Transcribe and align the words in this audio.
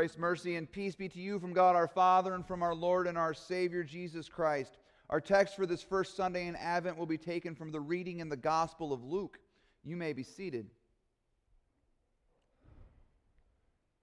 Grace, 0.00 0.16
mercy, 0.16 0.56
and 0.56 0.72
peace 0.72 0.94
be 0.94 1.10
to 1.10 1.20
you 1.20 1.38
from 1.38 1.52
God 1.52 1.76
our 1.76 1.86
Father 1.86 2.32
and 2.32 2.46
from 2.46 2.62
our 2.62 2.74
Lord 2.74 3.06
and 3.06 3.18
our 3.18 3.34
Savior 3.34 3.84
Jesus 3.84 4.30
Christ. 4.30 4.78
Our 5.10 5.20
text 5.20 5.56
for 5.56 5.66
this 5.66 5.82
first 5.82 6.16
Sunday 6.16 6.46
in 6.46 6.56
Advent 6.56 6.96
will 6.96 7.04
be 7.04 7.18
taken 7.18 7.54
from 7.54 7.70
the 7.70 7.80
reading 7.80 8.20
in 8.20 8.30
the 8.30 8.36
Gospel 8.38 8.94
of 8.94 9.04
Luke. 9.04 9.38
You 9.84 9.98
may 9.98 10.14
be 10.14 10.22
seated. 10.22 10.70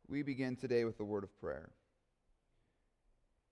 We 0.08 0.22
begin 0.22 0.56
today 0.56 0.86
with 0.86 1.00
the 1.00 1.04
word 1.04 1.24
of 1.24 1.36
prayer. 1.42 1.72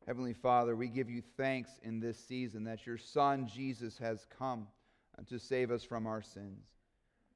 Heavenly 0.06 0.34
Father, 0.34 0.76
we 0.76 0.88
give 0.88 1.10
you 1.10 1.24
thanks 1.38 1.72
in 1.82 2.00
this 2.00 2.20
season 2.28 2.66
that 2.66 2.86
your 2.86 3.00
Son 3.00 3.48
Jesus 3.48 3.98
has 3.98 4.28
come 4.38 4.68
to 5.26 5.40
save 5.40 5.72
us 5.72 5.84
from 5.84 6.06
our 6.06 6.22
sins. 6.22 6.75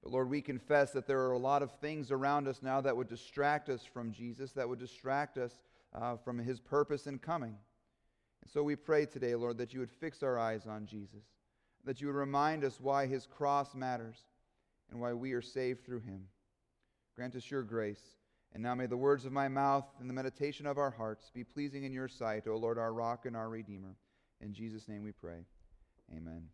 But 0.04 0.12
Lord, 0.14 0.30
we 0.30 0.42
confess 0.42 0.92
that 0.92 1.08
there 1.08 1.22
are 1.22 1.34
a 1.34 1.38
lot 1.38 1.62
of 1.62 1.72
things 1.80 2.12
around 2.12 2.48
us 2.48 2.62
now 2.62 2.82
that 2.82 2.96
would 2.96 3.10
distract 3.10 3.70
us 3.70 3.84
from 3.84 4.12
Jesus, 4.12 4.52
that 4.54 4.68
would 4.68 4.80
distract 4.80 5.38
us 5.38 5.60
uh, 5.94 6.16
from 6.18 6.38
his 6.38 6.60
purpose 6.60 7.08
in 7.08 7.20
coming. 7.20 7.56
And 8.42 8.52
so 8.52 8.64
we 8.64 8.76
pray 8.76 9.06
today, 9.06 9.36
Lord, 9.36 9.58
that 9.58 9.74
you 9.74 9.80
would 9.82 9.92
fix 9.92 10.24
our 10.24 10.40
eyes 10.40 10.66
on 10.66 10.86
Jesus, 10.86 11.24
that 11.84 12.00
you 12.00 12.08
would 12.08 12.16
remind 12.16 12.64
us 12.64 12.80
why 12.80 13.08
his 13.08 13.26
cross 13.26 13.76
matters 13.76 14.18
and 14.90 15.00
why 15.00 15.14
we 15.14 15.34
are 15.34 15.42
saved 15.42 15.86
through 15.86 16.02
him. 16.02 16.24
Grant 17.16 17.36
us 17.36 17.52
your 17.52 17.64
grace. 17.64 18.16
And 18.54 18.64
now 18.64 18.74
may 18.74 18.88
the 18.88 18.98
words 18.98 19.26
of 19.26 19.32
my 19.32 19.48
mouth 19.48 19.86
and 20.00 20.10
the 20.10 20.14
meditation 20.14 20.66
of 20.66 20.78
our 20.78 20.90
hearts 20.90 21.30
be 21.34 21.44
pleasing 21.44 21.84
in 21.84 21.94
your 21.94 22.08
sight, 22.08 22.48
O 22.48 22.56
Lord, 22.56 22.80
our 22.80 22.94
rock 22.94 23.26
and 23.26 23.36
our 23.36 23.50
redeemer. 23.50 23.96
In 24.42 24.54
Jesus' 24.54 24.88
name 24.88 25.04
we 25.04 25.12
pray. 25.12 25.46
Amen. 26.16 26.48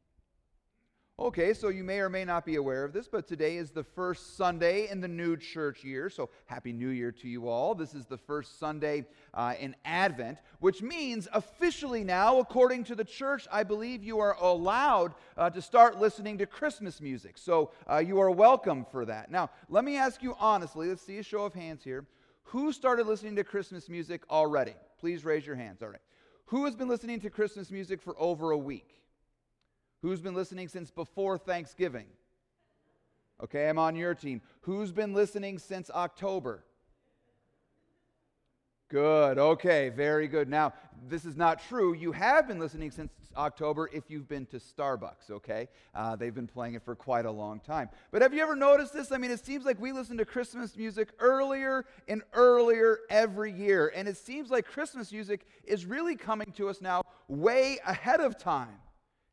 Okay, 1.18 1.54
so 1.54 1.70
you 1.70 1.86
may 1.86 2.00
or 2.00 2.10
may 2.10 2.26
not 2.26 2.46
be 2.46 2.58
aware 2.58 2.84
of 2.84 2.92
this, 2.92 3.08
but 3.08 3.26
today 3.26 3.56
is 3.56 3.72
the 3.72 3.86
first 3.86 4.36
Sunday 4.36 4.90
in 4.90 5.00
the 5.00 5.08
new 5.08 5.38
church 5.38 5.82
year. 5.82 6.10
So, 6.10 6.30
Happy 6.46 6.74
New 6.74 6.90
Year 6.90 7.14
to 7.14 7.30
you 7.30 7.48
all. 7.48 7.74
This 7.74 7.94
is 7.94 8.06
the 8.06 8.18
first 8.18 8.60
Sunday 8.60 9.06
uh, 9.34 9.54
in 9.58 9.78
Advent, 9.86 10.40
which 10.60 10.82
means 10.82 11.30
officially 11.32 12.04
now, 12.04 12.40
according 12.40 12.84
to 12.86 12.96
the 12.96 13.06
church, 13.06 13.48
I 13.50 13.64
believe 13.64 14.04
you 14.04 14.20
are 14.20 14.36
allowed 14.42 15.14
uh, 15.38 15.50
to 15.52 15.62
start 15.62 16.02
listening 16.02 16.38
to 16.40 16.46
Christmas 16.46 17.00
music. 17.00 17.38
So, 17.38 17.72
uh, 17.90 18.00
you 18.00 18.20
are 18.20 18.30
welcome 18.30 18.86
for 18.92 19.06
that. 19.06 19.32
Now, 19.32 19.52
let 19.70 19.86
me 19.86 19.96
ask 19.96 20.22
you 20.22 20.36
honestly 20.38 20.90
let's 20.90 21.02
see 21.02 21.20
a 21.20 21.24
show 21.24 21.46
of 21.46 21.54
hands 21.54 21.82
here. 21.82 22.06
Who 22.44 22.74
started 22.74 23.08
listening 23.08 23.38
to 23.38 23.46
Christmas 23.46 23.88
music 23.88 24.24
already? 24.30 24.74
Please 25.00 25.24
raise 25.24 25.48
your 25.48 25.56
hands. 25.56 25.82
All 25.82 25.88
right. 25.88 26.02
Who 26.48 26.66
has 26.66 26.76
been 26.76 26.90
listening 26.90 27.22
to 27.22 27.30
Christmas 27.30 27.72
music 27.72 28.02
for 28.02 28.20
over 28.20 28.52
a 28.52 28.58
week? 28.58 28.96
Who's 30.06 30.22
been 30.22 30.36
listening 30.36 30.68
since 30.68 30.92
before 30.92 31.40
Thanksgiving? 31.40 32.06
Okay, 33.44 33.68
I'm 33.68 33.80
on 33.80 33.96
your 33.96 34.14
team. 34.14 34.40
Who's 34.62 34.92
been 34.92 35.16
listening 35.16 35.58
since 35.58 35.90
October? 35.90 36.64
Good. 38.88 39.40
Okay, 39.40 39.90
very 39.90 40.28
good. 40.28 40.48
Now, 40.48 40.74
this 41.10 41.26
is 41.26 41.36
not 41.36 41.60
true. 41.68 41.96
You 41.96 42.12
have 42.12 42.48
been 42.48 42.60
listening 42.60 42.92
since 42.92 43.12
October 43.36 43.90
if 43.92 44.04
you've 44.12 44.28
been 44.28 44.46
to 44.46 44.58
Starbucks, 44.58 45.32
okay? 45.32 45.70
Uh, 45.96 46.16
they've 46.16 46.36
been 46.36 46.46
playing 46.46 46.76
it 46.76 46.84
for 46.86 46.96
quite 46.96 47.26
a 47.26 47.32
long 47.32 47.60
time. 47.60 47.90
But 48.12 48.22
have 48.22 48.32
you 48.32 48.44
ever 48.44 48.56
noticed 48.56 48.94
this? 48.94 49.12
I 49.12 49.18
mean, 49.18 49.32
it 49.32 49.44
seems 49.44 49.66
like 49.66 49.82
we 49.82 49.92
listen 49.92 50.18
to 50.18 50.26
Christmas 50.26 50.78
music 50.78 51.14
earlier 51.18 51.84
and 52.08 52.22
earlier 52.34 53.00
every 53.10 53.52
year. 53.52 53.92
And 53.96 54.08
it 54.08 54.18
seems 54.18 54.52
like 54.52 54.68
Christmas 54.68 55.12
music 55.12 55.48
is 55.64 55.88
really 55.88 56.16
coming 56.16 56.54
to 56.58 56.70
us 56.70 56.80
now 56.80 57.02
way 57.28 57.80
ahead 57.88 58.20
of 58.20 58.38
time. 58.38 58.78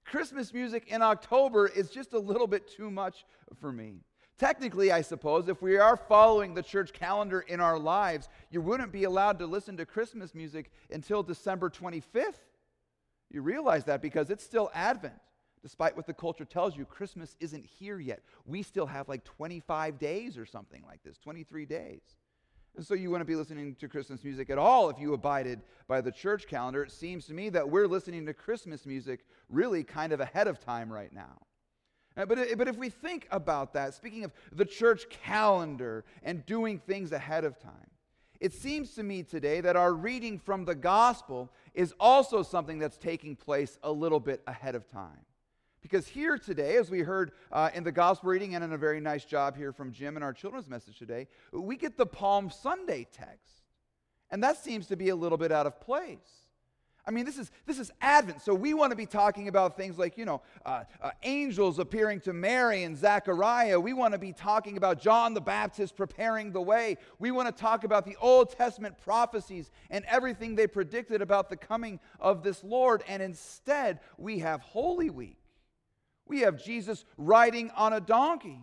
Christmas 0.04 0.52
music 0.52 0.88
in 0.88 1.02
October 1.02 1.66
is 1.66 1.90
just 1.90 2.12
a 2.12 2.18
little 2.18 2.46
bit 2.46 2.68
too 2.68 2.90
much 2.90 3.24
for 3.60 3.72
me. 3.72 4.00
Technically, 4.38 4.90
I 4.90 5.02
suppose, 5.02 5.48
if 5.48 5.62
we 5.62 5.76
are 5.76 5.96
following 5.96 6.54
the 6.54 6.62
church 6.62 6.92
calendar 6.92 7.40
in 7.40 7.60
our 7.60 7.78
lives, 7.78 8.28
you 8.50 8.60
wouldn't 8.60 8.90
be 8.90 9.04
allowed 9.04 9.38
to 9.38 9.46
listen 9.46 9.76
to 9.76 9.86
Christmas 9.86 10.34
music 10.34 10.70
until 10.90 11.22
December 11.22 11.70
25th. 11.70 12.40
You 13.30 13.42
realize 13.42 13.84
that 13.84 14.02
because 14.02 14.30
it's 14.30 14.44
still 14.44 14.70
Advent. 14.74 15.14
Despite 15.62 15.96
what 15.96 16.06
the 16.06 16.14
culture 16.14 16.44
tells 16.44 16.76
you, 16.76 16.84
Christmas 16.84 17.36
isn't 17.38 17.64
here 17.64 18.00
yet. 18.00 18.22
We 18.44 18.62
still 18.62 18.86
have 18.86 19.08
like 19.08 19.22
25 19.22 19.98
days 19.98 20.36
or 20.36 20.44
something 20.44 20.82
like 20.88 21.04
this, 21.04 21.18
23 21.18 21.66
days. 21.66 22.00
And 22.76 22.86
so 22.86 22.94
you 22.94 23.10
wouldn't 23.10 23.28
be 23.28 23.36
listening 23.36 23.74
to 23.76 23.88
Christmas 23.88 24.24
music 24.24 24.48
at 24.48 24.56
all 24.56 24.88
if 24.88 24.98
you 24.98 25.12
abided 25.12 25.60
by 25.88 26.00
the 26.00 26.10
church 26.10 26.46
calendar. 26.46 26.82
It 26.82 26.92
seems 26.92 27.26
to 27.26 27.34
me 27.34 27.50
that 27.50 27.68
we're 27.68 27.86
listening 27.86 28.24
to 28.26 28.32
Christmas 28.32 28.86
music 28.86 29.26
really 29.50 29.84
kind 29.84 30.12
of 30.12 30.20
ahead 30.20 30.48
of 30.48 30.58
time 30.58 30.90
right 30.90 31.12
now. 31.12 31.38
Uh, 32.16 32.24
but, 32.24 32.38
but 32.56 32.68
if 32.68 32.76
we 32.76 32.88
think 32.88 33.26
about 33.30 33.74
that, 33.74 33.94
speaking 33.94 34.24
of 34.24 34.32
the 34.52 34.64
church 34.64 35.08
calendar 35.10 36.04
and 36.22 36.44
doing 36.46 36.78
things 36.78 37.12
ahead 37.12 37.44
of 37.44 37.58
time, 37.58 37.90
it 38.40 38.52
seems 38.52 38.94
to 38.94 39.02
me 39.02 39.22
today 39.22 39.60
that 39.60 39.76
our 39.76 39.94
reading 39.94 40.38
from 40.38 40.64
the 40.64 40.74
gospel 40.74 41.50
is 41.74 41.94
also 42.00 42.42
something 42.42 42.78
that's 42.78 42.98
taking 42.98 43.36
place 43.36 43.78
a 43.82 43.92
little 43.92 44.18
bit 44.18 44.42
ahead 44.46 44.74
of 44.74 44.88
time. 44.90 45.20
Because 45.82 46.06
here 46.06 46.38
today, 46.38 46.76
as 46.76 46.90
we 46.90 47.00
heard 47.00 47.32
uh, 47.50 47.70
in 47.74 47.82
the 47.82 47.92
gospel 47.92 48.30
reading 48.30 48.54
and 48.54 48.62
in 48.62 48.72
a 48.72 48.78
very 48.78 49.00
nice 49.00 49.24
job 49.24 49.56
here 49.56 49.72
from 49.72 49.92
Jim 49.92 50.16
in 50.16 50.22
our 50.22 50.32
children's 50.32 50.68
message 50.68 50.96
today, 50.96 51.26
we 51.52 51.76
get 51.76 51.96
the 51.96 52.06
Palm 52.06 52.50
Sunday 52.50 53.06
text. 53.12 53.62
And 54.30 54.42
that 54.44 54.56
seems 54.56 54.86
to 54.86 54.96
be 54.96 55.08
a 55.08 55.16
little 55.16 55.36
bit 55.36 55.50
out 55.50 55.66
of 55.66 55.80
place. 55.80 56.42
I 57.04 57.10
mean, 57.10 57.24
this 57.24 57.36
is, 57.36 57.50
this 57.66 57.80
is 57.80 57.90
Advent, 58.00 58.42
so 58.42 58.54
we 58.54 58.74
want 58.74 58.92
to 58.92 58.96
be 58.96 59.06
talking 59.06 59.48
about 59.48 59.76
things 59.76 59.98
like, 59.98 60.16
you 60.16 60.24
know, 60.24 60.40
uh, 60.64 60.84
uh, 61.00 61.10
angels 61.24 61.80
appearing 61.80 62.20
to 62.20 62.32
Mary 62.32 62.84
and 62.84 62.96
Zechariah. 62.96 63.80
We 63.80 63.92
want 63.92 64.12
to 64.12 64.18
be 64.18 64.32
talking 64.32 64.76
about 64.76 65.00
John 65.00 65.34
the 65.34 65.40
Baptist 65.40 65.96
preparing 65.96 66.52
the 66.52 66.60
way. 66.60 66.98
We 67.18 67.32
want 67.32 67.54
to 67.54 67.60
talk 67.60 67.82
about 67.82 68.04
the 68.04 68.16
Old 68.20 68.50
Testament 68.50 68.98
prophecies 68.98 69.72
and 69.90 70.04
everything 70.04 70.54
they 70.54 70.68
predicted 70.68 71.22
about 71.22 71.50
the 71.50 71.56
coming 71.56 71.98
of 72.20 72.44
this 72.44 72.62
Lord. 72.62 73.02
And 73.08 73.20
instead, 73.20 73.98
we 74.16 74.38
have 74.38 74.60
Holy 74.60 75.10
Week. 75.10 75.41
We 76.32 76.40
have 76.40 76.56
Jesus 76.56 77.04
riding 77.18 77.70
on 77.72 77.92
a 77.92 78.00
donkey. 78.00 78.58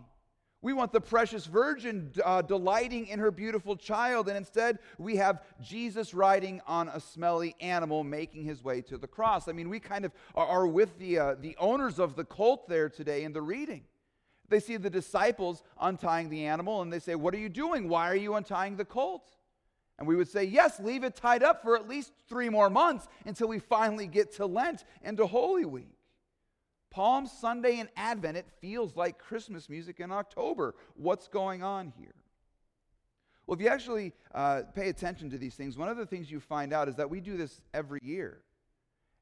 We 0.64 0.74
want 0.74 0.92
the 0.92 1.00
precious 1.00 1.46
virgin 1.46 2.12
uh, 2.26 2.42
delighting 2.42 3.06
in 3.06 3.20
her 3.20 3.30
beautiful 3.30 3.76
child, 3.76 4.28
and 4.28 4.36
instead 4.36 4.80
we 4.98 5.18
have 5.18 5.44
Jesus 5.62 6.16
riding 6.16 6.62
on 6.66 6.88
a 6.88 7.00
smelly 7.00 7.56
animal 7.62 8.04
making 8.04 8.44
his 8.44 8.64
way 8.64 8.82
to 8.82 8.98
the 8.98 9.06
cross. 9.06 9.48
I 9.48 9.52
mean, 9.52 9.70
we 9.70 9.80
kind 9.80 10.04
of 10.04 10.14
are, 10.34 10.66
with 10.66 10.98
the, 10.98 11.20
uh, 11.20 11.36
the 11.40 11.56
owners 11.60 12.00
of 12.00 12.16
the 12.16 12.24
colt 12.26 12.68
there 12.68 12.90
today 12.90 13.24
in 13.24 13.34
the 13.34 13.42
reading. 13.44 13.84
They 14.48 14.60
see 14.60 14.78
the 14.78 14.90
disciples 14.90 15.62
untying 15.80 16.30
the 16.30 16.48
animal, 16.48 16.82
and 16.82 16.92
they 16.92 16.98
say, 16.98 17.14
What 17.14 17.36
are 17.36 17.40
you 17.40 17.50
doing? 17.50 17.88
Why 17.88 18.10
are 18.10 18.16
you 18.16 18.34
untying 18.34 18.78
the 18.78 18.86
colt? 18.86 19.30
And 20.00 20.08
we 20.08 20.16
would 20.16 20.28
say, 20.28 20.44
Yes, 20.44 20.80
leave 20.80 21.04
it 21.04 21.16
tied 21.16 21.44
up 21.44 21.62
for 21.62 21.76
at 21.76 21.88
least 21.88 22.14
three 22.28 22.50
more 22.50 22.72
months 22.72 23.08
until 23.28 23.48
we 23.48 23.60
finally 23.60 24.08
get 24.08 24.32
to 24.38 24.48
Lent 24.48 24.86
and 25.04 25.18
to 25.18 25.28
Holy 25.28 25.66
Week. 25.66 25.99
Palm 26.92 27.28
Sunday 27.28 27.80
and 27.80 27.90
Advent, 27.96 28.38
it 28.38 28.48
feels 28.62 28.96
like 28.96 29.18
Christmas 29.20 29.70
music 29.70 30.00
in 30.00 30.12
October. 30.12 30.76
What's 30.96 31.28
going 31.28 31.64
on 31.64 31.94
here? 31.98 32.16
Well, 33.46 33.56
if 33.56 33.62
you 33.62 33.70
actually 33.70 34.14
uh, 34.34 34.62
pay 34.76 34.90
attention 34.90 35.30
to 35.32 35.38
these 35.38 35.56
things, 35.56 35.78
one 35.78 35.90
of 35.90 35.98
the 35.98 36.06
things 36.06 36.30
you 36.30 36.40
find 36.40 36.72
out 36.72 36.88
is 36.88 36.96
that 36.96 37.10
we 37.10 37.20
do 37.20 37.38
this 37.38 37.62
every 37.74 38.00
year. 38.04 38.42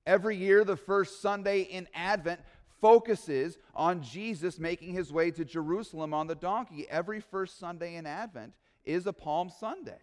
Every 0.05 0.35
year, 0.35 0.63
the 0.63 0.77
first 0.77 1.21
Sunday 1.21 1.61
in 1.61 1.87
Advent 1.93 2.41
focuses 2.81 3.57
on 3.75 4.01
Jesus 4.01 4.59
making 4.59 4.93
his 4.93 5.11
way 5.11 5.31
to 5.31 5.43
Jerusalem 5.43 6.13
on 6.13 6.27
the 6.27 6.35
donkey. 6.35 6.87
Every 6.89 7.19
first 7.19 7.59
Sunday 7.59 7.95
in 7.95 8.05
Advent 8.05 8.53
is 8.85 9.07
a 9.07 9.13
Palm 9.13 9.49
Sunday. 9.49 9.99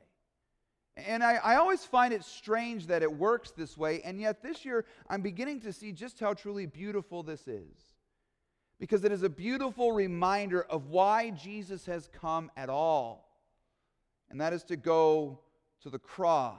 And 0.96 1.24
I, 1.24 1.34
I, 1.34 1.56
always 1.56 1.84
find 1.84 2.14
it 2.14 2.22
strange 2.22 2.86
that 2.86 3.02
it 3.02 3.12
works 3.12 3.50
this 3.50 3.76
way, 3.76 4.00
and 4.02 4.20
yet 4.20 4.42
this 4.42 4.64
year 4.64 4.84
I'm 5.10 5.22
beginning 5.22 5.60
to 5.62 5.72
see 5.72 5.90
just 5.90 6.20
how 6.20 6.34
truly 6.34 6.66
beautiful 6.66 7.24
this 7.24 7.48
is. 7.48 7.74
Because 8.78 9.04
it 9.04 9.10
is 9.10 9.24
a 9.24 9.28
beautiful 9.28 9.92
reminder 9.92 10.62
of 10.62 10.86
why 10.86 11.30
Jesus 11.30 11.86
has 11.86 12.08
come 12.20 12.50
at 12.56 12.68
all, 12.68 13.28
and 14.30 14.40
that 14.40 14.52
is 14.52 14.62
to 14.64 14.76
go 14.76 15.40
to 15.82 15.90
the 15.90 15.98
cross. 15.98 16.58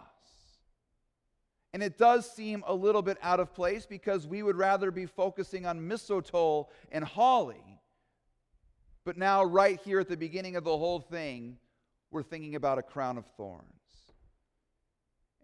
And 1.74 1.84
it 1.84 1.98
does 1.98 2.30
seem 2.30 2.64
a 2.68 2.74
little 2.74 3.02
bit 3.02 3.18
out 3.22 3.40
of 3.40 3.54
place 3.54 3.86
because 3.86 4.26
we 4.26 4.44
would 4.44 4.56
rather 4.56 4.92
be 4.92 5.06
focusing 5.06 5.66
on 5.66 5.88
mistletoe 5.88 6.70
and 6.92 7.04
holly. 7.04 7.80
But 9.04 9.18
now, 9.18 9.44
right 9.44 9.80
here 9.82 10.00
at 10.00 10.08
the 10.08 10.18
beginning 10.18 10.56
of 10.56 10.64
the 10.64 10.78
whole 10.78 11.00
thing, 11.00 11.58
we're 12.12 12.24
thinking 12.24 12.56
about 12.56 12.80
a 12.80 12.82
crown 12.82 13.18
of 13.18 13.26
thorns. 13.38 13.66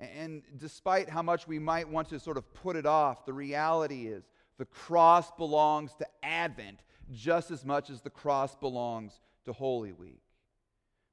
And 0.01 0.42
despite 0.57 1.09
how 1.09 1.21
much 1.21 1.48
we 1.48 1.59
might 1.59 1.88
want 1.88 2.09
to 2.09 2.19
sort 2.19 2.38
of 2.38 2.51
put 2.56 2.75
it 2.75 2.88
off, 2.88 3.25
the 3.25 3.33
reality 3.33 4.07
is 4.07 4.24
the 4.57 4.65
cross 4.65 5.31
belongs 5.38 5.94
to 5.95 6.07
Advent 6.24 6.80
just 7.12 7.51
as 7.51 7.63
much 7.63 7.89
as 7.89 8.01
the 8.01 8.09
cross 8.09 8.56
belongs 8.56 9.19
to 9.45 9.53
Holy 9.53 9.92
Week. 9.92 10.21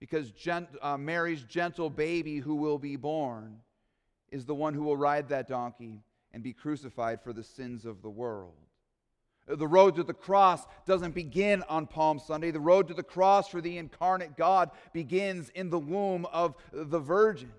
Because 0.00 0.30
gent- 0.30 0.68
uh, 0.80 0.96
Mary's 0.96 1.42
gentle 1.42 1.90
baby 1.90 2.38
who 2.38 2.54
will 2.54 2.78
be 2.78 2.96
born 2.96 3.58
is 4.30 4.46
the 4.46 4.54
one 4.54 4.74
who 4.74 4.84
will 4.84 4.96
ride 4.96 5.28
that 5.28 5.48
donkey 5.48 6.02
and 6.32 6.42
be 6.42 6.52
crucified 6.52 7.20
for 7.22 7.32
the 7.32 7.42
sins 7.42 7.84
of 7.84 8.00
the 8.00 8.10
world. 8.10 8.54
The 9.46 9.66
road 9.66 9.96
to 9.96 10.02
the 10.02 10.14
cross 10.14 10.66
doesn't 10.86 11.14
begin 11.14 11.62
on 11.68 11.86
Palm 11.86 12.18
Sunday. 12.18 12.50
The 12.50 12.60
road 12.60 12.88
to 12.88 12.94
the 12.94 13.02
cross 13.02 13.48
for 13.48 13.60
the 13.60 13.78
incarnate 13.78 14.36
God 14.36 14.70
begins 14.92 15.48
in 15.50 15.70
the 15.70 15.78
womb 15.78 16.26
of 16.26 16.54
the 16.70 16.98
Virgin. 16.98 17.52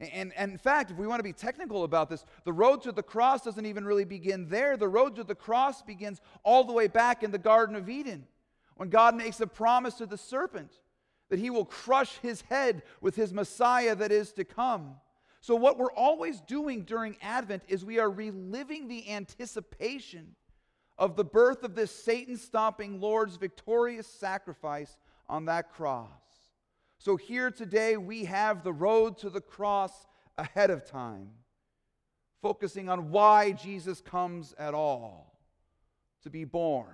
And, 0.00 0.32
and, 0.32 0.52
in 0.52 0.58
fact, 0.58 0.90
if 0.90 0.96
we 0.96 1.06
want 1.06 1.18
to 1.18 1.24
be 1.24 1.32
technical 1.32 1.84
about 1.84 2.08
this, 2.08 2.24
the 2.44 2.52
road 2.52 2.82
to 2.82 2.92
the 2.92 3.02
cross 3.02 3.42
doesn't 3.42 3.66
even 3.66 3.84
really 3.84 4.06
begin 4.06 4.48
there. 4.48 4.78
The 4.78 4.88
road 4.88 5.14
to 5.16 5.24
the 5.24 5.34
cross 5.34 5.82
begins 5.82 6.22
all 6.42 6.64
the 6.64 6.72
way 6.72 6.86
back 6.86 7.22
in 7.22 7.30
the 7.30 7.38
Garden 7.38 7.76
of 7.76 7.90
Eden 7.90 8.26
when 8.76 8.88
God 8.88 9.14
makes 9.14 9.40
a 9.40 9.46
promise 9.46 9.94
to 9.94 10.06
the 10.06 10.16
serpent 10.16 10.72
that 11.28 11.38
he 11.38 11.50
will 11.50 11.66
crush 11.66 12.16
his 12.18 12.40
head 12.42 12.82
with 13.02 13.14
his 13.14 13.32
Messiah 13.32 13.94
that 13.94 14.10
is 14.10 14.32
to 14.32 14.44
come. 14.44 14.96
So, 15.42 15.54
what 15.54 15.78
we're 15.78 15.92
always 15.92 16.40
doing 16.40 16.82
during 16.82 17.16
Advent 17.20 17.62
is 17.68 17.84
we 17.84 17.98
are 17.98 18.10
reliving 18.10 18.88
the 18.88 19.10
anticipation 19.10 20.34
of 20.98 21.16
the 21.16 21.24
birth 21.24 21.62
of 21.62 21.74
this 21.74 21.90
Satan 21.90 22.36
stomping 22.36 23.00
Lord's 23.00 23.36
victorious 23.36 24.06
sacrifice 24.06 24.96
on 25.28 25.46
that 25.46 25.72
cross. 25.72 26.08
So, 27.02 27.16
here 27.16 27.50
today 27.50 27.96
we 27.96 28.26
have 28.26 28.62
the 28.62 28.74
road 28.74 29.16
to 29.18 29.30
the 29.30 29.40
cross 29.40 30.06
ahead 30.36 30.68
of 30.68 30.84
time, 30.84 31.30
focusing 32.42 32.90
on 32.90 33.10
why 33.10 33.52
Jesus 33.52 34.02
comes 34.02 34.54
at 34.58 34.74
all 34.74 35.40
to 36.24 36.28
be 36.28 36.44
born 36.44 36.92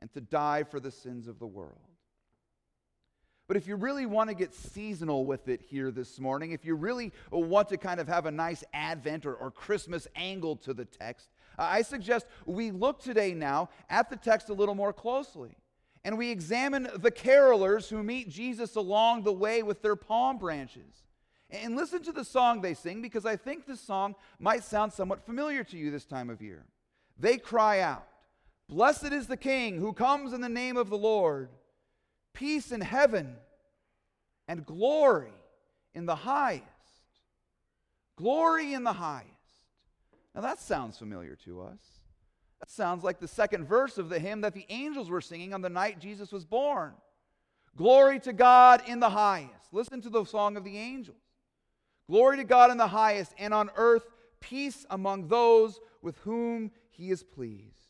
and 0.00 0.12
to 0.14 0.20
die 0.20 0.64
for 0.64 0.80
the 0.80 0.90
sins 0.90 1.28
of 1.28 1.38
the 1.38 1.46
world. 1.46 1.78
But 3.46 3.56
if 3.56 3.68
you 3.68 3.76
really 3.76 4.04
want 4.04 4.30
to 4.30 4.34
get 4.34 4.52
seasonal 4.52 5.24
with 5.24 5.46
it 5.46 5.62
here 5.62 5.92
this 5.92 6.18
morning, 6.18 6.50
if 6.50 6.64
you 6.64 6.74
really 6.74 7.12
want 7.30 7.68
to 7.68 7.76
kind 7.76 8.00
of 8.00 8.08
have 8.08 8.26
a 8.26 8.32
nice 8.32 8.64
Advent 8.72 9.26
or, 9.26 9.34
or 9.36 9.52
Christmas 9.52 10.08
angle 10.16 10.56
to 10.56 10.74
the 10.74 10.84
text, 10.84 11.28
I 11.56 11.82
suggest 11.82 12.26
we 12.46 12.72
look 12.72 13.00
today 13.00 13.32
now 13.32 13.68
at 13.88 14.10
the 14.10 14.16
text 14.16 14.48
a 14.48 14.54
little 14.54 14.74
more 14.74 14.92
closely. 14.92 15.56
And 16.04 16.16
we 16.16 16.30
examine 16.30 16.88
the 16.96 17.10
carolers 17.10 17.88
who 17.88 18.02
meet 18.02 18.28
Jesus 18.28 18.76
along 18.76 19.22
the 19.22 19.32
way 19.32 19.62
with 19.62 19.82
their 19.82 19.96
palm 19.96 20.38
branches. 20.38 21.04
And 21.50 21.76
listen 21.76 22.02
to 22.04 22.12
the 22.12 22.24
song 22.24 22.60
they 22.60 22.74
sing 22.74 23.02
because 23.02 23.26
I 23.26 23.36
think 23.36 23.66
this 23.66 23.80
song 23.80 24.14
might 24.38 24.64
sound 24.64 24.92
somewhat 24.92 25.24
familiar 25.24 25.64
to 25.64 25.76
you 25.76 25.90
this 25.90 26.04
time 26.04 26.30
of 26.30 26.42
year. 26.42 26.66
They 27.18 27.38
cry 27.38 27.80
out, 27.80 28.06
Blessed 28.68 29.12
is 29.12 29.26
the 29.26 29.36
King 29.36 29.78
who 29.78 29.92
comes 29.92 30.32
in 30.32 30.40
the 30.42 30.48
name 30.48 30.76
of 30.76 30.90
the 30.90 30.98
Lord 30.98 31.48
peace 32.38 32.70
in 32.70 32.80
heaven, 32.80 33.34
and 34.46 34.64
glory 34.64 35.32
in 35.94 36.06
the 36.06 36.14
highest. 36.14 36.62
Glory 38.16 38.74
in 38.74 38.84
the 38.84 38.92
highest. 38.92 39.32
Now 40.34 40.42
that 40.42 40.60
sounds 40.60 40.96
familiar 40.96 41.34
to 41.44 41.62
us. 41.62 41.80
Sounds 42.70 43.02
like 43.02 43.18
the 43.18 43.26
second 43.26 43.64
verse 43.64 43.96
of 43.96 44.10
the 44.10 44.18
hymn 44.18 44.42
that 44.42 44.52
the 44.52 44.66
angels 44.68 45.08
were 45.08 45.22
singing 45.22 45.54
on 45.54 45.62
the 45.62 45.70
night 45.70 45.98
Jesus 45.98 46.30
was 46.30 46.44
born. 46.44 46.92
Glory 47.76 48.20
to 48.20 48.32
God 48.34 48.82
in 48.86 49.00
the 49.00 49.08
highest. 49.08 49.72
Listen 49.72 50.02
to 50.02 50.10
the 50.10 50.24
song 50.26 50.54
of 50.58 50.64
the 50.64 50.76
angels. 50.76 51.16
Glory 52.10 52.36
to 52.36 52.44
God 52.44 52.70
in 52.70 52.76
the 52.76 52.88
highest, 52.88 53.32
and 53.38 53.54
on 53.54 53.70
earth 53.76 54.06
peace 54.40 54.84
among 54.90 55.28
those 55.28 55.80
with 56.02 56.18
whom 56.18 56.70
he 56.90 57.10
is 57.10 57.22
pleased. 57.22 57.88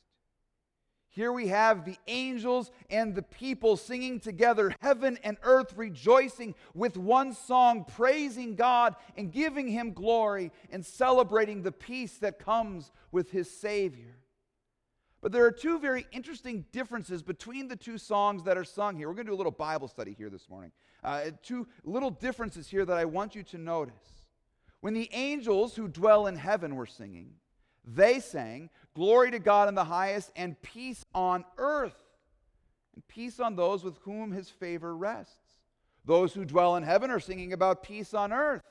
Here 1.09 1.33
we 1.33 1.49
have 1.49 1.85
the 1.85 1.99
angels 2.07 2.71
and 2.89 3.17
the 3.17 3.23
people 3.23 3.77
singing 3.77 4.21
together, 4.21 4.73
heaven 4.81 5.19
and 5.25 5.39
earth 5.43 5.73
rejoicing 5.77 6.55
with 6.75 6.97
one 6.97 7.35
song, 7.35 7.85
praising 7.85 8.55
God 8.55 8.95
and 9.17 9.33
giving 9.33 9.67
Him 9.67 9.93
glory 9.93 10.53
and 10.71 10.87
celebrating 10.87 11.63
the 11.63 11.73
peace 11.73 12.19
that 12.19 12.39
comes 12.39 12.93
with 13.11 13.33
His 13.33 13.51
Savior. 13.51 14.18
But 15.21 15.33
there 15.33 15.45
are 15.45 15.51
two 15.51 15.81
very 15.81 16.07
interesting 16.13 16.65
differences 16.71 17.23
between 17.23 17.69
the 17.69 17.77
two 17.77 17.99
songs 17.99 18.45
that 18.45 18.57
are 18.57 18.65
sung 18.65 18.97
here. 18.97 19.09
We're 19.09 19.15
going 19.15 19.27
to 19.27 19.33
do 19.33 19.37
a 19.37 19.37
little 19.37 19.53
Bible 19.53 19.89
study 19.89 20.15
here 20.17 20.31
this 20.31 20.49
morning. 20.49 20.71
Uh, 21.03 21.31
two 21.43 21.67
little 21.85 22.11
differences 22.11 22.69
here 22.69 22.85
that 22.85 22.97
I 22.97 23.05
want 23.05 23.35
you 23.35 23.43
to 23.45 23.59
notice. 23.59 23.95
When 24.81 24.95
the 24.95 25.11
angels 25.13 25.75
who 25.75 25.89
dwell 25.89 26.29
in 26.29 26.37
heaven 26.37 26.77
were 26.77 26.87
singing, 26.87 27.33
they 27.85 28.21
sang, 28.21 28.71
Glory 28.95 29.31
to 29.33 29.39
God 29.39 29.69
in 29.69 29.75
the 29.75 29.85
highest, 29.85 30.31
and 30.37 30.61
peace 30.63 31.05
on 31.15 31.45
earth, 31.57 31.97
and 32.95 33.07
peace 33.09 33.41
on 33.41 33.57
those 33.57 33.83
with 33.83 33.99
whom 33.99 34.31
his 34.31 34.49
favor 34.49 34.97
rests. 34.97 35.35
Those 36.05 36.33
who 36.33 36.45
dwell 36.45 36.77
in 36.77 36.85
heaven 36.85 37.11
are 37.11 37.21
singing 37.21 37.53
about 37.53 37.83
peace 37.83 38.15
on 38.15 38.33
earth. 38.33 38.63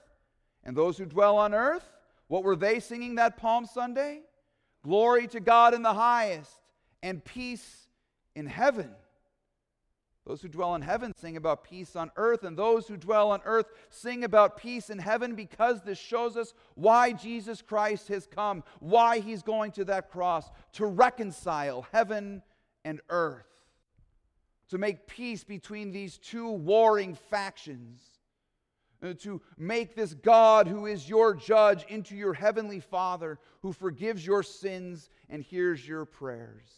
And 0.64 0.76
those 0.76 0.98
who 0.98 1.06
dwell 1.06 1.38
on 1.38 1.54
earth, 1.54 1.88
what 2.28 2.44
were 2.44 2.56
they 2.56 2.80
singing 2.80 3.16
that 3.16 3.38
Palm 3.38 3.66
Sunday? 3.66 4.22
Glory 4.88 5.28
to 5.28 5.42
God 5.42 5.74
in 5.74 5.82
the 5.82 5.94
highest, 5.94 6.62
and 7.04 7.22
peace 7.22 7.90
in 8.36 8.46
heaven. 8.46 8.90
Those 10.26 10.42
who 10.42 10.48
dwell 10.48 10.76
in 10.76 10.82
heaven 10.82 11.14
sing 11.18 11.36
about 11.36 11.66
peace 11.66 11.98
on 11.98 12.10
earth, 12.16 12.46
and 12.46 12.56
those 12.56 12.88
who 12.88 12.96
dwell 12.96 13.32
on 13.32 13.42
earth 13.44 13.66
sing 13.90 14.24
about 14.24 14.56
peace 14.56 14.90
in 14.90 14.98
heaven 14.98 15.36
because 15.36 15.82
this 15.82 15.98
shows 15.98 16.38
us 16.38 16.54
why 16.76 17.12
Jesus 17.12 17.62
Christ 17.62 18.08
has 18.08 18.28
come, 18.28 18.64
why 18.80 19.20
he's 19.20 19.42
going 19.44 19.72
to 19.74 19.84
that 19.86 20.10
cross 20.10 20.50
to 20.74 20.86
reconcile 20.86 21.86
heaven 21.92 22.42
and 22.86 23.02
earth, 23.10 23.68
to 24.70 24.78
make 24.78 25.06
peace 25.06 25.44
between 25.44 25.92
these 25.92 26.18
two 26.18 26.50
warring 26.50 27.14
factions, 27.30 28.02
to 29.02 29.42
make 29.58 29.96
this 29.96 30.14
God 30.14 30.68
who 30.68 30.86
is 30.86 31.08
your 31.08 31.34
judge 31.34 31.86
into 31.88 32.16
your 32.16 32.34
heavenly 32.34 32.80
Father 32.80 33.40
who 33.62 33.72
forgives 33.72 34.26
your 34.26 34.44
sins 34.44 35.10
and 35.30 35.44
hears 35.44 35.88
your 35.88 36.06
prayers. 36.06 36.70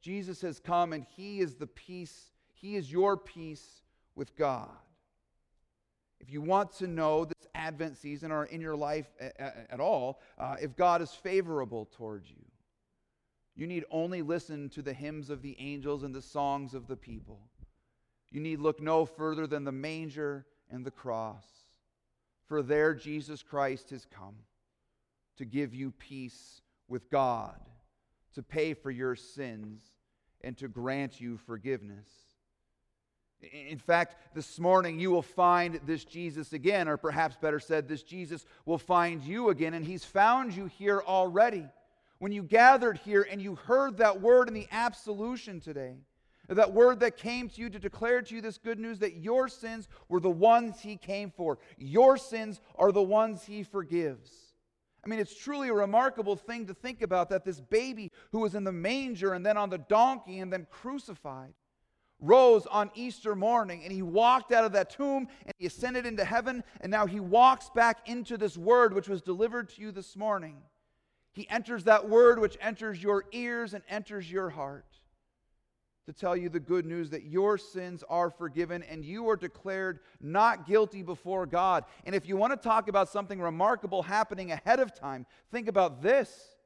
Jesus 0.00 0.40
has 0.42 0.60
come 0.60 0.92
and 0.92 1.04
He 1.16 1.40
is 1.40 1.54
the 1.56 1.66
peace, 1.66 2.30
He 2.52 2.76
is 2.76 2.90
your 2.90 3.16
peace 3.16 3.82
with 4.14 4.36
God. 4.36 4.70
If 6.20 6.30
you 6.30 6.40
want 6.40 6.72
to 6.78 6.86
know 6.86 7.24
this 7.24 7.46
Advent 7.54 7.98
season 7.98 8.32
or 8.32 8.44
in 8.44 8.60
your 8.60 8.76
life 8.76 9.06
at 9.20 9.80
all, 9.80 10.20
uh, 10.38 10.56
if 10.60 10.76
God 10.76 11.02
is 11.02 11.10
favorable 11.10 11.88
towards 11.92 12.30
you, 12.30 12.44
you 13.54 13.66
need 13.66 13.84
only 13.90 14.22
listen 14.22 14.68
to 14.70 14.82
the 14.82 14.92
hymns 14.92 15.30
of 15.30 15.42
the 15.42 15.56
angels 15.58 16.02
and 16.02 16.14
the 16.14 16.22
songs 16.22 16.74
of 16.74 16.86
the 16.86 16.96
people. 16.96 17.40
You 18.30 18.40
need 18.40 18.60
look 18.60 18.80
no 18.80 19.06
further 19.06 19.46
than 19.46 19.64
the 19.64 19.72
manger 19.72 20.46
and 20.70 20.84
the 20.84 20.90
cross. 20.90 21.44
For 22.46 22.62
there 22.62 22.94
Jesus 22.94 23.42
Christ 23.42 23.90
has 23.90 24.06
come 24.06 24.36
to 25.38 25.44
give 25.44 25.74
you 25.74 25.90
peace 25.90 26.60
with 26.88 27.10
God, 27.10 27.58
to 28.34 28.42
pay 28.42 28.74
for 28.74 28.90
your 28.90 29.16
sins, 29.16 29.82
and 30.42 30.56
to 30.58 30.68
grant 30.68 31.20
you 31.20 31.38
forgiveness. 31.38 32.08
In 33.52 33.78
fact, 33.78 34.34
this 34.34 34.58
morning 34.58 34.98
you 34.98 35.10
will 35.10 35.22
find 35.22 35.80
this 35.84 36.04
Jesus 36.04 36.52
again, 36.52 36.88
or 36.88 36.96
perhaps 36.96 37.36
better 37.36 37.60
said, 37.60 37.88
this 37.88 38.02
Jesus 38.02 38.46
will 38.64 38.78
find 38.78 39.22
you 39.22 39.50
again, 39.50 39.74
and 39.74 39.84
he's 39.84 40.04
found 40.04 40.54
you 40.54 40.66
here 40.66 41.02
already. 41.06 41.66
When 42.18 42.32
you 42.32 42.42
gathered 42.42 42.98
here 42.98 43.26
and 43.30 43.42
you 43.42 43.56
heard 43.56 43.98
that 43.98 44.22
word 44.22 44.48
in 44.48 44.54
the 44.54 44.68
absolution 44.70 45.60
today, 45.60 45.96
that 46.54 46.72
word 46.72 47.00
that 47.00 47.16
came 47.16 47.48
to 47.48 47.60
you 47.60 47.68
to 47.70 47.78
declare 47.78 48.22
to 48.22 48.34
you 48.34 48.40
this 48.40 48.58
good 48.58 48.78
news 48.78 49.00
that 49.00 49.16
your 49.16 49.48
sins 49.48 49.88
were 50.08 50.20
the 50.20 50.30
ones 50.30 50.80
he 50.80 50.96
came 50.96 51.30
for, 51.30 51.58
your 51.76 52.16
sins 52.16 52.60
are 52.76 52.92
the 52.92 53.02
ones 53.02 53.44
he 53.44 53.62
forgives. 53.62 54.30
I 55.04 55.08
mean, 55.08 55.20
it's 55.20 55.36
truly 55.36 55.68
a 55.68 55.74
remarkable 55.74 56.34
thing 56.34 56.66
to 56.66 56.74
think 56.74 57.00
about 57.00 57.30
that 57.30 57.44
this 57.44 57.60
baby 57.60 58.10
who 58.32 58.40
was 58.40 58.54
in 58.54 58.64
the 58.64 58.72
manger 58.72 59.34
and 59.34 59.46
then 59.46 59.56
on 59.56 59.70
the 59.70 59.78
donkey 59.78 60.40
and 60.40 60.52
then 60.52 60.66
crucified 60.70 61.54
rose 62.18 62.66
on 62.66 62.90
Easter 62.94 63.34
morning 63.34 63.82
and 63.84 63.92
he 63.92 64.02
walked 64.02 64.50
out 64.50 64.64
of 64.64 64.72
that 64.72 64.90
tomb 64.90 65.28
and 65.44 65.52
he 65.58 65.66
ascended 65.66 66.06
into 66.06 66.24
heaven 66.24 66.64
and 66.80 66.90
now 66.90 67.06
he 67.06 67.20
walks 67.20 67.70
back 67.70 68.08
into 68.08 68.36
this 68.36 68.56
word 68.56 68.94
which 68.94 69.08
was 69.08 69.22
delivered 69.22 69.68
to 69.68 69.80
you 69.80 69.92
this 69.92 70.16
morning. 70.16 70.56
He 71.32 71.48
enters 71.50 71.84
that 71.84 72.08
word 72.08 72.38
which 72.40 72.56
enters 72.60 73.02
your 73.02 73.24
ears 73.32 73.74
and 73.74 73.84
enters 73.88 74.30
your 74.30 74.50
heart 74.50 74.95
to 76.06 76.12
tell 76.12 76.36
you 76.36 76.48
the 76.48 76.60
good 76.60 76.86
news 76.86 77.10
that 77.10 77.24
your 77.24 77.58
sins 77.58 78.04
are 78.08 78.30
forgiven 78.30 78.82
and 78.84 79.04
you 79.04 79.28
are 79.28 79.36
declared 79.36 79.98
not 80.20 80.66
guilty 80.66 81.02
before 81.02 81.46
God. 81.46 81.84
And 82.04 82.14
if 82.14 82.28
you 82.28 82.36
want 82.36 82.52
to 82.52 82.68
talk 82.68 82.88
about 82.88 83.08
something 83.08 83.40
remarkable 83.40 84.02
happening 84.02 84.52
ahead 84.52 84.78
of 84.78 84.94
time, 84.94 85.26
think 85.50 85.68
about 85.68 86.02
this 86.02 86.56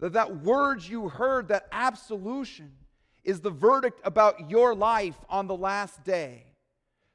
that 0.00 0.12
that 0.14 0.42
word 0.42 0.82
you 0.82 1.08
heard, 1.08 1.48
that 1.48 1.66
absolution, 1.72 2.72
is 3.22 3.40
the 3.40 3.50
verdict 3.50 4.00
about 4.04 4.50
your 4.50 4.74
life 4.74 5.16
on 5.30 5.46
the 5.46 5.56
last 5.56 6.04
day. 6.04 6.44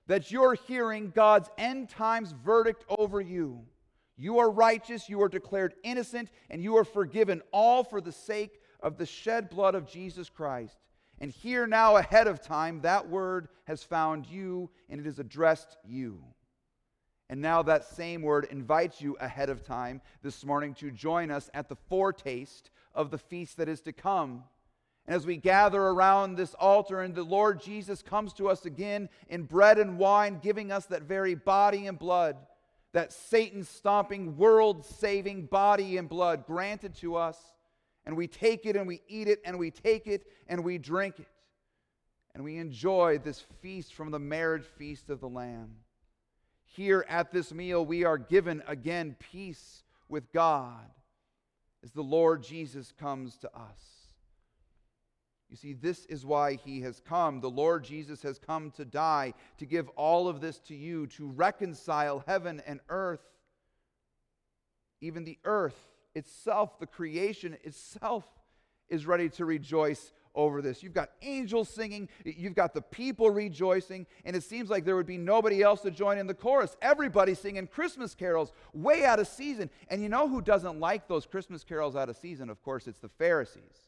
That 0.07 0.31
you're 0.31 0.55
hearing 0.55 1.11
God's 1.13 1.49
end 1.57 1.89
times 1.89 2.33
verdict 2.43 2.83
over 2.89 3.21
you. 3.21 3.61
You 4.17 4.39
are 4.39 4.49
righteous, 4.49 5.07
you 5.07 5.21
are 5.21 5.29
declared 5.29 5.75
innocent, 5.83 6.29
and 6.49 6.63
you 6.63 6.77
are 6.77 6.83
forgiven, 6.83 7.41
all 7.51 7.83
for 7.83 8.01
the 8.01 8.11
sake 8.11 8.59
of 8.81 8.97
the 8.97 9.05
shed 9.05 9.49
blood 9.49 9.75
of 9.75 9.85
Jesus 9.85 10.29
Christ. 10.29 10.77
And 11.19 11.31
here 11.31 11.67
now, 11.67 11.97
ahead 11.97 12.27
of 12.27 12.41
time, 12.41 12.81
that 12.81 13.09
word 13.09 13.49
has 13.65 13.83
found 13.83 14.25
you 14.25 14.69
and 14.89 14.99
it 14.99 15.05
has 15.05 15.19
addressed 15.19 15.77
you. 15.85 16.23
And 17.29 17.41
now 17.41 17.61
that 17.63 17.85
same 17.85 18.21
word 18.21 18.47
invites 18.49 19.01
you 19.01 19.15
ahead 19.19 19.49
of 19.49 19.63
time 19.63 20.01
this 20.23 20.43
morning 20.43 20.73
to 20.75 20.89
join 20.89 21.29
us 21.29 21.49
at 21.53 21.69
the 21.69 21.75
foretaste 21.75 22.71
of 22.95 23.11
the 23.11 23.17
feast 23.17 23.57
that 23.57 23.69
is 23.69 23.81
to 23.81 23.91
come. 23.91 24.43
And 25.05 25.15
as 25.15 25.25
we 25.25 25.37
gather 25.37 25.81
around 25.81 26.35
this 26.35 26.53
altar 26.55 27.01
and 27.01 27.13
the 27.13 27.23
Lord 27.23 27.61
Jesus 27.61 28.01
comes 28.01 28.33
to 28.33 28.47
us 28.47 28.65
again 28.65 29.09
in 29.27 29.43
bread 29.43 29.77
and 29.77 29.97
wine, 29.97 30.39
giving 30.41 30.71
us 30.71 30.85
that 30.87 31.03
very 31.03 31.35
body 31.35 31.85
and 31.85 31.99
blood, 31.99 32.37
that 32.93 33.13
Satan 33.13 33.63
stomping, 33.63 34.37
world 34.37 34.85
saving 34.85 35.45
body 35.45 35.97
and 35.97 36.09
blood 36.09 36.45
granted 36.47 36.95
to 36.95 37.15
us. 37.15 37.37
And 38.05 38.15
we 38.17 38.27
take 38.27 38.65
it 38.65 38.75
and 38.75 38.87
we 38.87 39.01
eat 39.07 39.27
it 39.27 39.39
and 39.45 39.59
we 39.59 39.71
take 39.71 40.07
it 40.07 40.25
and 40.47 40.63
we 40.63 40.77
drink 40.77 41.19
it. 41.19 41.27
And 42.33 42.43
we 42.43 42.57
enjoy 42.57 43.17
this 43.17 43.43
feast 43.61 43.93
from 43.93 44.11
the 44.11 44.19
marriage 44.19 44.65
feast 44.77 45.09
of 45.09 45.19
the 45.19 45.29
Lamb. 45.29 45.75
Here 46.63 47.05
at 47.09 47.31
this 47.31 47.53
meal, 47.53 47.85
we 47.85 48.03
are 48.03 48.17
given 48.17 48.63
again 48.67 49.15
peace 49.19 49.83
with 50.07 50.31
God 50.31 50.85
as 51.83 51.91
the 51.91 52.01
Lord 52.01 52.43
Jesus 52.43 52.93
comes 52.97 53.37
to 53.37 53.47
us. 53.55 53.99
You 55.49 55.55
see, 55.55 55.73
this 55.73 56.05
is 56.05 56.25
why 56.25 56.55
he 56.55 56.81
has 56.81 57.01
come. 57.01 57.41
The 57.41 57.49
Lord 57.49 57.83
Jesus 57.83 58.21
has 58.21 58.37
come 58.37 58.69
to 58.71 58.85
die, 58.85 59.33
to 59.57 59.65
give 59.65 59.89
all 59.89 60.27
of 60.27 60.41
this 60.41 60.59
to 60.61 60.75
you, 60.75 61.07
to 61.07 61.27
reconcile 61.27 62.23
heaven 62.27 62.61
and 62.67 62.79
earth. 62.89 63.25
Even 65.01 65.23
the 65.23 65.39
earth 65.45 65.88
itself, 66.15 66.79
the 66.79 66.87
creation 66.87 67.57
itself, 67.63 68.25
is 68.89 69.05
ready 69.05 69.29
to 69.29 69.45
rejoice 69.45 70.13
over 70.35 70.61
this. 70.61 70.83
You've 70.83 70.93
got 70.93 71.09
angels 71.21 71.69
singing, 71.69 72.07
you've 72.23 72.55
got 72.55 72.73
the 72.73 72.81
people 72.81 73.29
rejoicing, 73.29 74.05
and 74.25 74.35
it 74.35 74.43
seems 74.43 74.69
like 74.69 74.85
there 74.85 74.95
would 74.95 75.05
be 75.05 75.17
nobody 75.17 75.61
else 75.61 75.81
to 75.81 75.91
join 75.91 76.17
in 76.17 76.27
the 76.27 76.33
chorus. 76.33 76.77
Everybody 76.81 77.33
singing 77.33 77.67
Christmas 77.67 78.15
carols 78.15 78.51
way 78.73 79.05
out 79.05 79.19
of 79.19 79.27
season. 79.27 79.69
And 79.89 80.01
you 80.01 80.09
know 80.09 80.27
who 80.27 80.41
doesn't 80.41 80.79
like 80.79 81.07
those 81.07 81.25
Christmas 81.25 81.63
carols 81.63 81.95
out 81.95 82.09
of 82.09 82.17
season? 82.17 82.49
Of 82.49 82.61
course, 82.63 82.87
it's 82.87 82.99
the 82.99 83.09
Pharisees. 83.09 83.87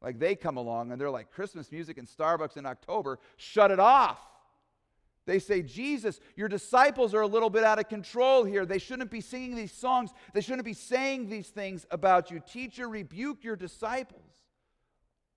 Like 0.00 0.18
they 0.18 0.34
come 0.34 0.56
along 0.56 0.90
and 0.90 1.00
they're 1.00 1.10
like, 1.10 1.30
Christmas 1.30 1.70
music 1.70 1.98
in 1.98 2.06
Starbucks 2.06 2.56
in 2.56 2.66
October, 2.66 3.18
shut 3.36 3.70
it 3.70 3.78
off. 3.78 4.18
They 5.24 5.38
say, 5.38 5.62
Jesus, 5.62 6.18
your 6.36 6.48
disciples 6.48 7.14
are 7.14 7.20
a 7.20 7.26
little 7.26 7.50
bit 7.50 7.62
out 7.62 7.78
of 7.78 7.88
control 7.88 8.44
here. 8.44 8.66
They 8.66 8.78
shouldn't 8.78 9.10
be 9.10 9.20
singing 9.20 9.54
these 9.54 9.72
songs. 9.72 10.10
They 10.34 10.40
shouldn't 10.40 10.64
be 10.64 10.74
saying 10.74 11.28
these 11.28 11.48
things 11.48 11.86
about 11.90 12.30
you. 12.30 12.40
Teacher, 12.40 12.88
rebuke 12.88 13.44
your 13.44 13.54
disciples. 13.56 14.22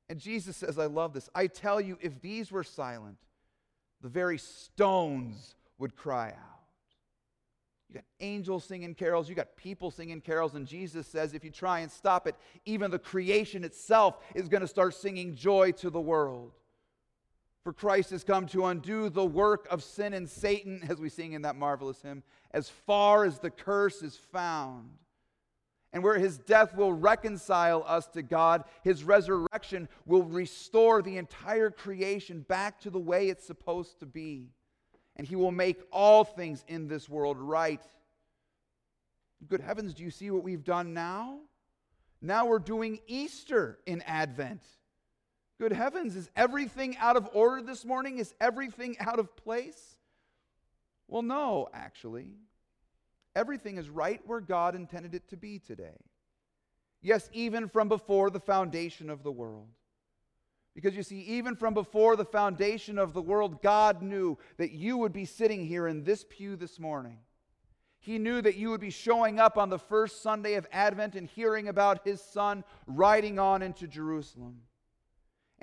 And 0.10 0.20
Jesus 0.20 0.58
says, 0.58 0.80
I 0.80 0.86
love 0.86 1.14
this. 1.14 1.30
I 1.36 1.48
tell 1.48 1.80
you, 1.80 1.98
if 2.02 2.20
these 2.22 2.52
were 2.52 2.64
silent, 2.64 3.18
the 4.02 4.10
very 4.10 4.38
stones 4.38 5.56
would 5.78 5.96
cry 5.96 6.30
out. 6.30 6.56
You 7.90 7.96
got 7.96 8.06
angels 8.20 8.64
singing 8.66 8.96
carols, 8.96 9.30
you 9.30 9.36
got 9.36 9.56
people 9.56 9.92
singing 9.92 10.20
carols, 10.20 10.56
and 10.56 10.66
Jesus 10.68 11.08
says, 11.08 11.34
if 11.34 11.44
you 11.44 11.52
try 11.52 11.80
and 11.80 11.92
stop 11.92 12.28
it, 12.28 12.36
even 12.66 12.90
the 12.92 13.00
creation 13.00 13.64
itself 13.64 14.18
is 14.34 14.48
going 14.48 14.62
to 14.62 14.68
start 14.68 14.96
singing 14.96 15.36
joy 15.36 15.72
to 15.74 15.90
the 15.90 16.02
world. 16.02 16.52
For 17.66 17.74
Christ 17.74 18.12
has 18.12 18.24
come 18.24 18.46
to 18.50 18.68
undo 18.68 19.10
the 19.10 19.26
work 19.26 19.68
of 19.72 19.82
sin 19.82 20.14
and 20.14 20.30
Satan, 20.30 20.86
as 20.88 21.02
we 21.02 21.10
sing 21.10 21.34
in 21.34 21.42
that 21.42 21.56
marvelous 21.56 22.00
hymn, 22.00 22.22
as 22.52 22.70
far 22.70 23.26
as 23.26 23.40
the 23.40 23.50
curse 23.50 24.04
is 24.04 24.16
found 24.16 24.92
and 25.92 26.04
where 26.04 26.20
his 26.20 26.38
death 26.38 26.76
will 26.76 26.94
reconcile 26.94 27.84
us 27.88 28.06
to 28.10 28.22
God, 28.22 28.66
his 28.84 29.04
resurrection 29.04 29.90
will 30.06 30.22
restore 30.22 31.02
the 31.02 31.18
entire 31.18 31.72
creation 31.72 32.42
back 32.42 32.80
to 32.82 32.92
the 32.92 33.00
way 33.00 33.30
it's 33.30 33.48
supposed 33.48 34.00
to 34.02 34.06
be. 34.06 34.52
And 35.16 35.26
he 35.26 35.36
will 35.36 35.52
make 35.52 35.82
all 35.92 36.24
things 36.24 36.64
in 36.68 36.88
this 36.88 37.10
world 37.10 37.40
right. 37.40 37.82
Good 39.48 39.62
heavens, 39.62 39.96
do 39.96 40.04
you 40.04 40.12
see 40.12 40.30
what 40.30 40.44
we've 40.44 40.64
done 40.64 40.94
now? 40.94 41.40
Now 42.22 42.46
we're 42.46 42.60
doing 42.60 43.00
Easter 43.08 43.80
in 43.88 44.04
Advent. 44.04 44.62
Good 45.58 45.72
heavens, 45.72 46.16
is 46.16 46.30
everything 46.36 46.98
out 46.98 47.16
of 47.16 47.30
order 47.34 47.62
this 47.62 47.86
morning? 47.86 48.18
Is 48.18 48.34
everything 48.42 48.98
out 49.00 49.20
of 49.20 49.36
place? 49.38 49.96
Well, 51.08 51.22
no, 51.22 51.70
actually. 51.74 52.28
Everything 53.36 53.78
is 53.78 53.90
right 53.90 54.22
where 54.26 54.42
God 54.42 54.76
intended 54.76 55.16
it 55.16 55.30
to 55.30 55.38
be 55.38 55.60
today. 55.60 55.98
Yes, 57.02 57.30
even 57.34 57.70
from 57.70 57.88
before 57.88 58.30
the 58.30 58.40
foundation 58.40 59.10
of 59.10 59.24
the 59.24 59.32
world. 59.32 59.68
Because 60.74 60.96
you 60.96 61.04
see, 61.04 61.22
even 61.22 61.56
from 61.56 61.74
before 61.74 62.18
the 62.18 62.26
foundation 62.26 62.98
of 62.98 63.14
the 63.14 63.22
world, 63.22 63.62
God 63.62 64.02
knew 64.02 64.38
that 64.58 64.72
you 64.72 64.98
would 64.98 65.14
be 65.14 65.24
sitting 65.24 65.66
here 65.66 65.88
in 65.88 66.04
this 66.04 66.26
pew 66.28 66.58
this 66.58 66.80
morning. 66.80 67.20
He 68.00 68.20
knew 68.20 68.42
that 68.42 68.58
you 68.58 68.70
would 68.72 68.82
be 68.82 68.90
showing 68.90 69.40
up 69.40 69.58
on 69.58 69.70
the 69.70 69.80
first 69.80 70.22
Sunday 70.22 70.56
of 70.56 70.68
Advent 70.72 71.16
and 71.16 71.30
hearing 71.30 71.70
about 71.70 72.06
his 72.06 72.22
son 72.22 72.64
riding 72.88 73.40
on 73.40 73.62
into 73.62 73.88
Jerusalem. 73.88 74.58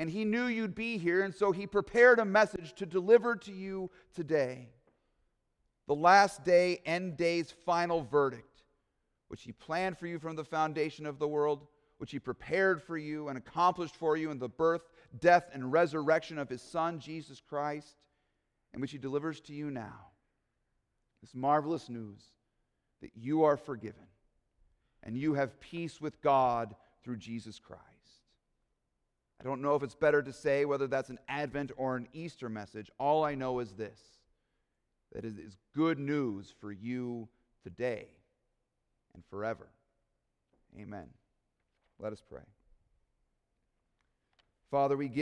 And 0.02 0.10
he 0.10 0.24
knew 0.24 0.46
you'd 0.46 0.74
be 0.74 0.98
here, 0.98 1.22
and 1.22 1.32
so 1.32 1.52
he 1.52 1.64
prepared 1.64 2.18
a 2.18 2.24
message 2.24 2.72
to 2.74 2.86
deliver 2.86 3.36
to 3.36 3.52
you 3.52 3.88
today 4.12 4.70
the 5.86 5.94
last 5.94 6.42
day, 6.42 6.80
end 6.84 7.16
day's 7.16 7.52
final 7.52 8.02
verdict, 8.02 8.64
which 9.28 9.44
He 9.44 9.52
planned 9.52 9.96
for 9.96 10.08
you 10.08 10.18
from 10.18 10.34
the 10.34 10.42
foundation 10.42 11.06
of 11.06 11.20
the 11.20 11.28
world, 11.28 11.68
which 11.98 12.10
He 12.10 12.18
prepared 12.18 12.82
for 12.82 12.98
you 12.98 13.28
and 13.28 13.38
accomplished 13.38 13.94
for 13.94 14.16
you 14.16 14.32
in 14.32 14.40
the 14.40 14.48
birth, 14.48 14.82
death, 15.20 15.50
and 15.52 15.70
resurrection 15.70 16.36
of 16.36 16.48
His 16.48 16.62
Son, 16.62 16.98
Jesus 16.98 17.40
Christ, 17.40 17.94
and 18.72 18.82
which 18.82 18.90
He 18.90 18.98
delivers 18.98 19.38
to 19.42 19.52
you 19.52 19.70
now. 19.70 20.08
This 21.20 21.32
marvelous 21.32 21.88
news 21.88 22.24
that 23.02 23.12
you 23.14 23.44
are 23.44 23.56
forgiven 23.56 24.08
and 25.04 25.16
you 25.16 25.34
have 25.34 25.60
peace 25.60 26.00
with 26.00 26.20
God 26.22 26.74
through 27.04 27.18
Jesus 27.18 27.60
Christ. 27.60 27.91
I 29.42 29.44
don't 29.44 29.60
know 29.60 29.74
if 29.74 29.82
it's 29.82 29.96
better 29.96 30.22
to 30.22 30.32
say 30.32 30.64
whether 30.64 30.86
that's 30.86 31.10
an 31.10 31.18
Advent 31.28 31.72
or 31.76 31.96
an 31.96 32.06
Easter 32.12 32.48
message. 32.48 32.90
All 32.98 33.24
I 33.24 33.34
know 33.34 33.58
is 33.58 33.72
this 33.72 33.98
that 35.12 35.24
it 35.24 35.34
is 35.38 35.56
good 35.74 35.98
news 35.98 36.54
for 36.60 36.72
you 36.72 37.28
today 37.62 38.06
and 39.14 39.22
forever. 39.28 39.68
Amen. 40.80 41.08
Let 41.98 42.12
us 42.12 42.22
pray. 42.26 42.40
Father, 44.70 44.96
we 44.96 45.08
give 45.08 45.18